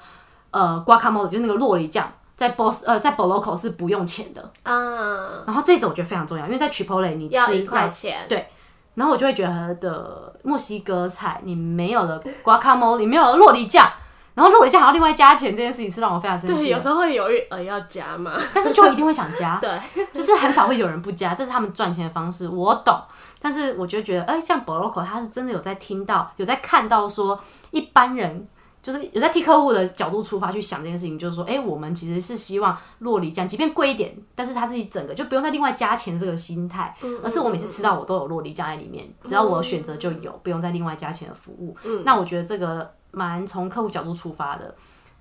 [0.52, 4.52] 呃，guacamole 就是那个洛梨酱，在 Boss 呃在 Boloco 是不用钱的。
[4.64, 8.48] 啊，然后这种我觉得非常重要，因为在 Chipotle 你吃要一块钱，对，
[8.96, 9.44] 然后我就会觉
[9.80, 13.90] 得墨西哥菜你没有了 guacamole， 没有了洛梨酱，
[14.34, 18.34] 然后洛梨酱还要另外加钱，这件事情是让我非常生气对，有时候会犹豫，呃，要加吗？
[18.54, 19.80] 但是就一定会想加，对，
[20.12, 23.00] 就是很少会有人不加，这是他们赚钱的方式，我懂。
[23.42, 27.40] 但是我就觉得，哎、像 Boloco 他是真的有在听到，有在看到说
[27.72, 28.48] 一般人。
[28.86, 41.76] 就是有在替客户的角度出发去想这件事情，就是说，哎、我们其实是希望洛梨酱，即便贵一点，但是它是一整个，就不用再另外加钱这个心态，而是我每次吃到我都有洛梨酱在里面，只要我选择就有，不用再另外加钱的服务。
[42.04, 44.76] 那我觉得这个蛮从客户角度出发的，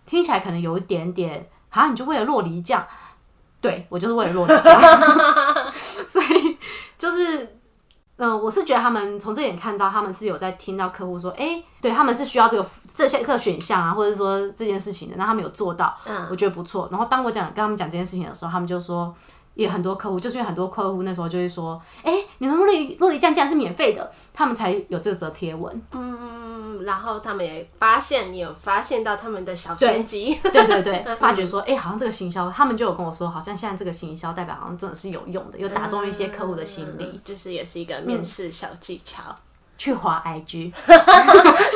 [0.05, 2.87] 听起来可能有一点点，好像你就为了洛梨酱，
[3.63, 5.73] 对我就是为了洛梨酱，
[6.07, 6.59] 所以
[6.99, 7.57] 就是。
[8.17, 16.89] 嗯，我是觉得他们从这点看到，他们是有在听到客户说，哎、对他们是需要这个这些个选项啊，或者说这件事情的，那他们有做到，嗯我觉得不错。
[16.93, 19.13] 然后当我讲跟他们讲这件事情的时候，他们就说，
[19.55, 25.83] 也很多客户，就是因为很多客户那时候就会说，哎、你们洛梨洛梨酱竟然是免费的，他们才有这则贴文。
[25.93, 37.05] 嗯，然后他们也发现你有发现到他们的小心机，对对对， 发觉说，哎、好像这个行销，他们就有跟我说，好像现在这个行销代表好像真的是有用的，有打中一些客户的心理。
[37.05, 39.23] 嗯就是也是一个面试小技巧。
[39.85, 40.73] 去滑 IG，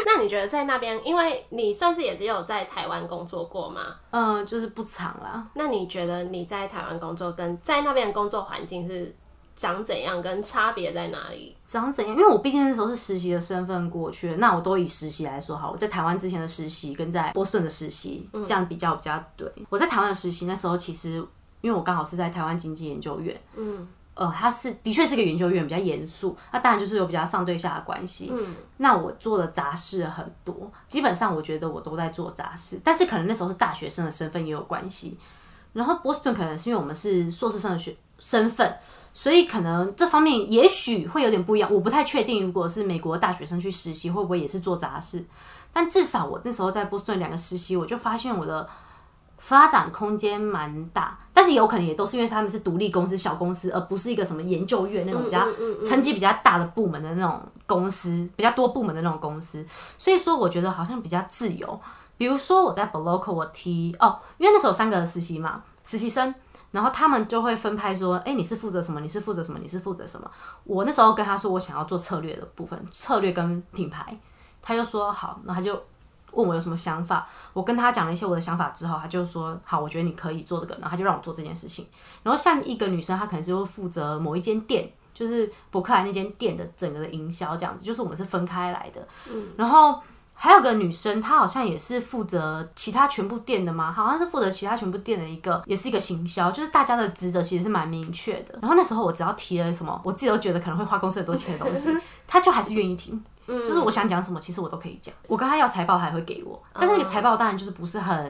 [0.06, 3.82] 那你觉得在那边，因为你算是也只有在台湾工作过吗？
[4.12, 5.46] 嗯、就是不长啦。
[5.52, 9.14] 那你觉得你在台湾工作跟在那边的工作环境是
[9.54, 11.54] 长怎样，跟差别在哪里？
[11.66, 12.16] 长怎样？
[12.16, 15.70] 因为我毕竟那时候是实习的身份过去的，那我都以实习来说好。
[15.70, 19.46] 我在台湾之前的实习跟在波士顿的实习这样比较比较对。
[19.68, 21.16] 我在台湾的实习那时候，其实
[21.60, 23.86] 因为我刚好是在台湾经济研究院，嗯，
[24.18, 26.36] 呃，他是的确是个研究院，比较严肃。
[26.52, 28.32] 那当然就是有比较上对下的关系。
[28.32, 35.16] 嗯，那我做的杂事很多，基本上我觉得我都在做杂事，但是可能那时候是大学生的身份也有关系。
[35.72, 38.76] 然后波士顿可能是因为我们是硕士生的学身份，
[39.14, 42.46] 所以可能这方面也许会有点不一样，我不太确定。
[42.46, 45.24] 如果是美国大学生去实习，会不会也是做杂事？
[45.72, 48.68] 但至少我那时候在波士顿两个实习，我就发现我的
[49.36, 55.46] 发展空间蛮大，但是有可能也都是因为他们是独立公司、小公司，而不是一个什么研究院那种比较
[55.84, 59.64] 层级比较大的部门的那种公司，比较多部门的那种公司。
[59.96, 61.80] 所以说，我觉得好像比较自由。
[62.16, 66.34] 比如说我在 Boloco 我提哦，因为那时候有三个实习嘛，实习生，
[66.72, 68.98] 然后他们就会分派说，哎、你是负责什么？
[68.98, 69.60] 你是负责什么？
[69.62, 70.28] 你是负责什么？
[70.64, 74.18] 我那时候跟他说我想要做策略的部分，策略跟品牌，
[74.60, 75.80] 他就说好，然后他就
[76.38, 81.84] 问我有什么想法，我跟他讲了一些我的想法之后，他就说好，我觉得你可以做这个，然后他就让我做这件事情。
[82.22, 89.06] 然后像一个女生，她可能是会负责某一间店，就是伯克莱那间店的整个的营销这样子，就是我们是分开来的。
[89.56, 90.00] 然后
[90.34, 98.56] 还有个女生，她好像也是负责其他全部店的嘛，好像是负责其他全部店的一个，也是一个行销，就是大家的职责其实是蛮明确的。
[98.62, 101.88] 然后那时候我只要提了什么，我自己都觉得可能会花公司很多钱的东西，
[102.28, 103.20] 她就还是愿意听。
[103.48, 105.14] 就是我想讲什么，其实我都可以讲。
[105.26, 108.26] 我跟他要财报，他还会给我，但是那个财报当然就是不是很，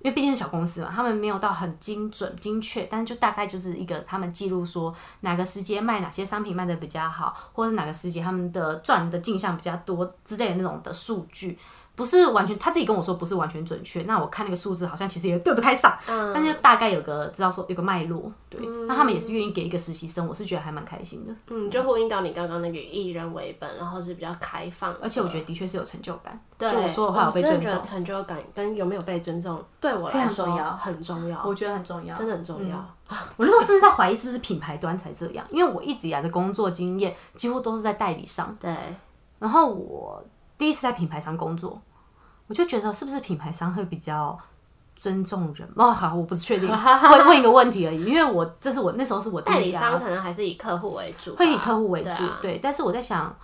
[0.00, 11.58] 因为毕竟是小公司嘛，他们没有到很精准精确，但是就大概就是一个他们记录说哪个时节卖哪些商品卖的比较好，或者是哪个时节他们的赚的进项比较多之类的那种的数据。
[11.98, 14.02] 不是完全，他自己跟我说不是完全准确。
[14.02, 18.64] 那我看那个数字好像其实也对不太上，但是就大概有个知道说有个脉络，对。
[18.86, 21.34] 那他们也是愿意给一个实习生，我是觉得还蛮开心的。
[21.48, 32.14] 嗯，就呼应到你刚刚那个以人为本，然后是比较开放，而且我觉得的确是有成就感，对就我说的话有被尊重，成就感跟有没有被尊重，对我来说很重要，我觉得很重要。
[32.14, 32.76] 真的很重要。
[33.36, 38.70] 我那时候甚至在怀疑是不是品牌端才这样，因为我一直以来的工作经验几乎都是在代理商，对，
[39.38, 40.22] 然后我
[40.58, 41.80] 第一次在品牌商工作，
[42.48, 44.36] 我就觉得是不是品牌商会比较
[44.96, 45.68] 尊重人？
[45.76, 53.34] 哦，好，我不是确定， 会问一个问题而已，因为我这是我那时候是我第代理商可能还是以客户为主，会以客户为主，对，但是我在想。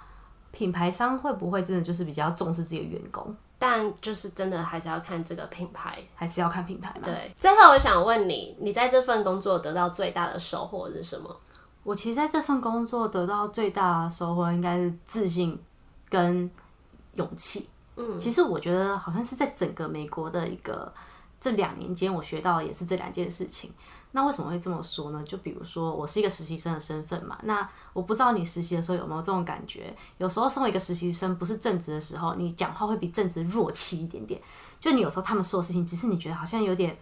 [0.55, 5.99] 品牌商会不会真的就是比较重视自己的员工，但就是真的还是要看这个品牌。
[6.15, 7.01] 还是要看品牌嘛？
[7.03, 11.37] 对，最后我想问你，你在这份工作得到最大的收获是什么？
[11.83, 15.61] 我其实在这份工作得到最大的收获应该是自信
[16.09, 16.49] 跟
[17.15, 17.69] 勇气。
[17.97, 20.93] 嗯，其实我觉得好像是在整个美国的一个
[21.41, 23.71] 这两年间，我学到的也是这两件事情。
[24.13, 25.23] 那为什么会这么说呢？
[25.25, 29.93] 就比如说，我是一个实习生的身份嘛，那我不知道你实习的时候有没有这种感觉？
[30.19, 34.41] 有时候身为一个实习生，不是正职的时候，你讲话会比正职弱气一点点。
[34.79, 36.97] 就你有时候他们说的事情，只是你觉得好像有点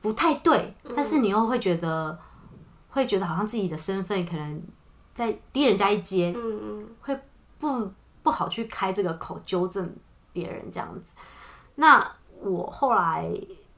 [0.00, 2.18] 不太对，但是你又会觉得
[2.88, 4.62] 会觉得好像自己的身份可能
[5.12, 7.18] 在低人家一阶，嗯嗯，会
[7.58, 7.90] 不
[8.22, 9.94] 不好去开这个口纠正
[10.34, 11.14] 别人这样子。
[11.76, 12.06] 那
[12.42, 13.26] 我后来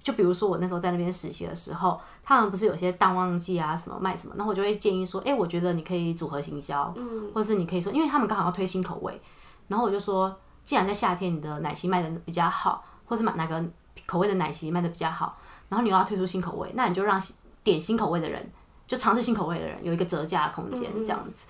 [0.03, 9.21] 就比如说我那时候在那边实习的时候，他们不是有些淡旺季啊什么卖什么，那我就会建议说，哎、我觉得你可以组合行销，嗯或者是你可以说，因为他们刚好要推新口味，
[9.69, 13.65] 然后我就说，既然在夏天你的奶昔卖的比较好，或是买哪个
[14.07, 15.37] 口味的奶昔卖的比较好，
[15.69, 17.21] 然后你又要推出新口味，那你就让
[17.65, 18.49] 点新口味的人，
[18.87, 21.47] 就尝试新口味的人有一个折价空间，这样子。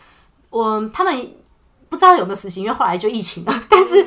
[0.48, 1.36] 我他们
[1.90, 4.02] 不知道有没有实行，因为后来就疫情了，但是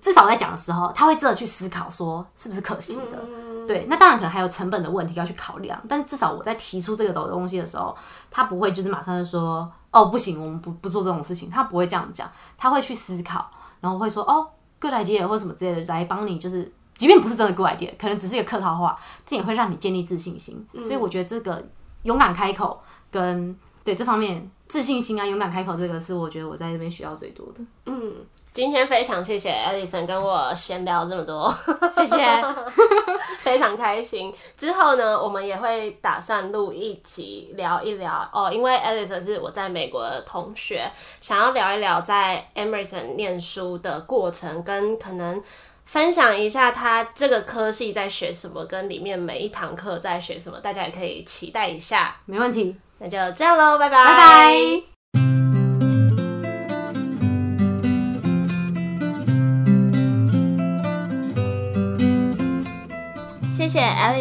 [0.00, 3.18] 至少在讲的时候，他会真的去思考说是不是可行的。
[3.66, 7.96] 对，那当然可能还有成本的问题要去考量，但是至少我在提出这个东西的时候，
[8.30, 14.46] 他不会就是马上就说哦不行，我们不不做这种事情，他不会这样讲，他会去思考，然后会说哦
[14.78, 20.64] good idea 或什么之类的来帮你，就是即便不是真的 good idea，可能只是一个客套话，这也会让你建立自信心。
[20.74, 21.60] 所以我觉得这个
[22.04, 22.80] 勇敢开口
[23.10, 27.60] 跟对这方面自信心啊，勇敢开口这个是我觉得我在这边学到最多的。
[27.86, 28.12] 嗯，
[28.52, 31.52] 今天非常谢谢 Alison 跟我闲聊这么多，
[31.90, 32.16] 谢谢。
[33.42, 34.34] 非常开心。
[34.56, 40.90] 之后呢，我们也会打算录一集聊一聊哦，因为 Alison 是我在美国的同学，
[41.20, 45.40] 想要聊一聊在 Emerson 念书的过程，跟可能
[45.84, 52.16] 分享一下他这个科系在学什么，跟里面每一堂课在学什么，大家也可以期待一下。
[52.24, 54.95] 没问题，那就这样喽，拜拜，拜拜。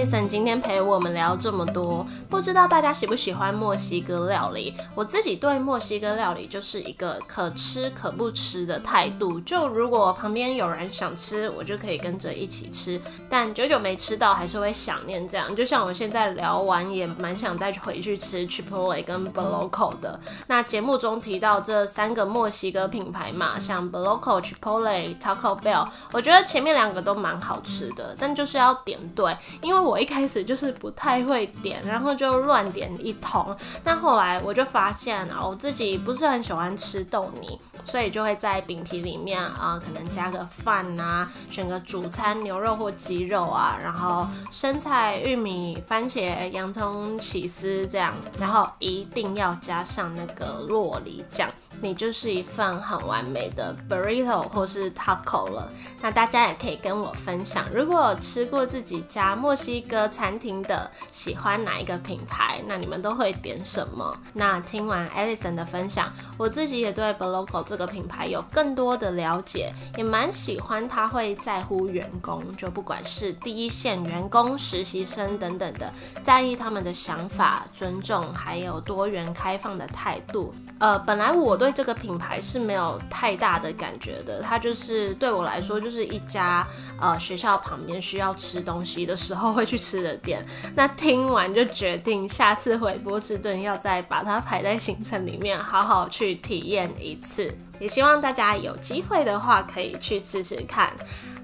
[0.05, 4.73] 今天陪我们聊这么多，不知道大家喜不喜欢墨西哥料理？
[4.93, 12.99] 我自己对墨西哥料理就是一个可吃可不吃的态度，就如果旁边有人想吃，我就可以跟着一起吃，
[13.29, 15.55] 但久久没吃到还是会想念这样。
[15.55, 20.19] 就像我现在聊完，也蛮想再回去吃 Chipotle 跟 Boloco 的。
[20.47, 29.35] 那节目中提到这三个墨西哥品牌嘛，像 Boloco、Chipotle、Taco Bell，我觉得前面两个都蛮好吃的，但就是要点对。
[29.61, 33.55] 因为我我一开始就是不太会点，然后就乱点一通。
[33.85, 51.49] 那后来我就发现啊，我自己不是很喜欢吃豆泥，所以就会在饼皮里面啊、可能加个饭啊，选个主餐牛肉或鸡肉啊，然后生菜、玉米、番茄、洋葱、起司这样，然后一定要加上那个洛梨酱。
[51.81, 55.69] 你就是一份很完美的 burrito 或是 taco 了。
[56.01, 62.61] 那大家也可以跟我分享，如果吃过自己家墨西个餐厅的，喜欢哪一个品牌？
[62.67, 64.17] 那你们都会点什么？
[64.33, 80.53] 那听完 Alison 的分享，我自己也对 Boloco 这个品牌有更多的了解，也蛮喜欢他会在乎员工，就不管是第一线员工、实习生等等的，在意他们的想法、尊重，还有多元开放的态度。
[80.77, 86.67] 呃，本来我对这个品牌是没有太大的感觉的，它就是对我来说就是一家
[86.99, 90.43] 呃学校旁边需要吃东西的时候会去去吃的店。
[90.73, 97.53] 那听完就决定下次回波士顿要再把它排在行程里面，好好去体验一次。
[97.77, 100.93] 也希望大家有机会的话可以去吃吃看。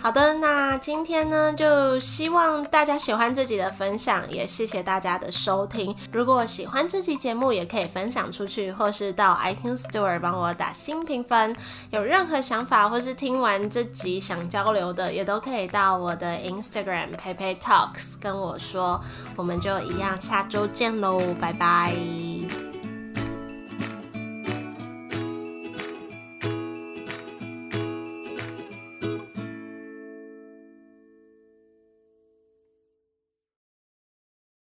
[0.01, 5.95] 好的，那今天呢，就希望大家喜欢这集的分享，也谢谢大家的收听。
[6.11, 11.55] 如果喜欢这期节目，也可以分享出去，或是到 iTunes Store 帮我打新评分。
[11.91, 18.99] 有任何想法或是听完这集想交流的，也都可以到我的 Instagram p a y p a y Talks 跟我说。
[19.35, 22.70] 我们就一样，下周见喽，拜拜。